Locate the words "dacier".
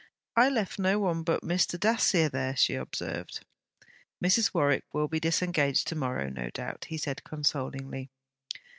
1.79-2.27